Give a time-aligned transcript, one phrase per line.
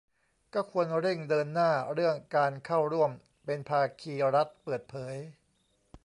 [0.53, 3.11] ก็ควรเร่งเดินหน้าเรื่องการเข้าร่วม
[3.45, 5.15] เป็นภาคีรัฐเปิดเผย